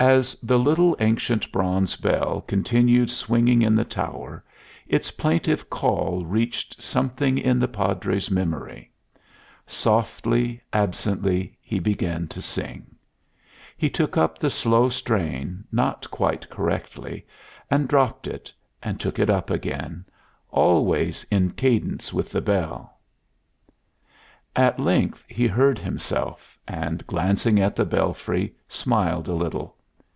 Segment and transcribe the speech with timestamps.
[0.00, 4.44] As the little, ancient bronze bell continued swinging in the tower,
[4.86, 8.92] its plaintive call reached something in the Padre's memory.
[9.66, 12.94] Softly, absently, he began to sing.
[13.76, 17.26] He took up the slow strain not quite correctly,
[17.68, 20.04] and dropped it, and took it up again,
[20.52, 22.98] always in cadence with the bell.
[24.54, 24.78] [musical score appears here] At
[25.08, 29.74] length he heard himself, and, glancing at the belfry, smiled a little.